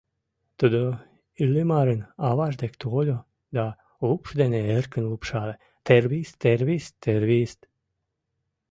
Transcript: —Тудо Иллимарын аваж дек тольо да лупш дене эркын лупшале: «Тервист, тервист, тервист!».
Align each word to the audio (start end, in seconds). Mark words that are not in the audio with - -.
—Тудо 0.59 0.81
Иллимарын 1.43 2.01
аваж 2.29 2.53
дек 2.61 2.73
тольо 2.81 3.17
да 3.55 3.65
лупш 4.07 4.29
дене 4.41 4.59
эркын 4.75 5.05
лупшале: 5.11 5.55
«Тервист, 5.85 6.33
тервист, 6.41 6.91
тервист!». 7.03 7.59